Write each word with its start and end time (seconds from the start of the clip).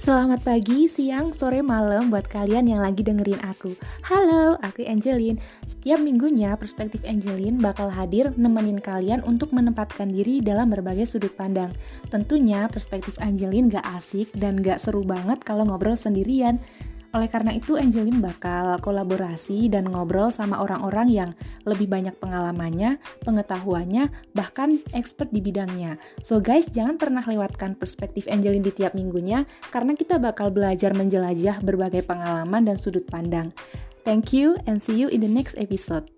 Selamat 0.00 0.40
pagi, 0.40 0.88
siang, 0.88 1.28
sore, 1.28 1.60
malam 1.60 2.08
buat 2.08 2.24
kalian 2.24 2.72
yang 2.72 2.80
lagi 2.80 3.04
dengerin 3.04 3.36
aku. 3.44 3.76
Halo, 4.00 4.56
aku 4.64 4.80
Angelin. 4.88 5.36
Setiap 5.68 6.00
minggunya 6.00 6.56
Perspektif 6.56 7.04
Angelin 7.04 7.60
bakal 7.60 7.92
hadir 7.92 8.32
nemenin 8.32 8.80
kalian 8.80 9.20
untuk 9.28 9.52
menempatkan 9.52 10.08
diri 10.08 10.40
dalam 10.40 10.72
berbagai 10.72 11.04
sudut 11.04 11.36
pandang. 11.36 11.76
Tentunya 12.08 12.64
Perspektif 12.72 13.20
Angelin 13.20 13.68
gak 13.68 13.84
asik 13.92 14.32
dan 14.32 14.64
gak 14.64 14.80
seru 14.80 15.04
banget 15.04 15.44
kalau 15.44 15.68
ngobrol 15.68 16.00
sendirian. 16.00 16.56
Oleh 17.10 17.26
karena 17.26 17.50
itu, 17.50 17.74
Angelin 17.74 18.22
bakal 18.22 18.78
kolaborasi 18.78 19.66
dan 19.66 19.90
ngobrol 19.90 20.30
sama 20.30 20.62
orang-orang 20.62 21.08
yang 21.10 21.30
lebih 21.66 21.90
banyak 21.90 22.14
pengalamannya, 22.22 23.02
pengetahuannya, 23.26 24.14
bahkan 24.30 24.78
expert 24.94 25.34
di 25.34 25.42
bidangnya. 25.42 25.98
So 26.22 26.38
guys, 26.38 26.70
jangan 26.70 27.02
pernah 27.02 27.26
lewatkan 27.26 27.74
perspektif 27.74 28.30
Angelin 28.30 28.62
di 28.62 28.70
tiap 28.70 28.94
minggunya, 28.94 29.42
karena 29.74 29.98
kita 29.98 30.22
bakal 30.22 30.54
belajar 30.54 30.94
menjelajah 30.94 31.58
berbagai 31.66 32.06
pengalaman 32.06 32.70
dan 32.70 32.76
sudut 32.78 33.02
pandang. 33.10 33.50
Thank 34.06 34.32
you 34.32 34.56
and 34.64 34.80
see 34.80 34.96
you 34.96 35.10
in 35.12 35.20
the 35.20 35.28
next 35.28 35.58
episode. 35.58 36.08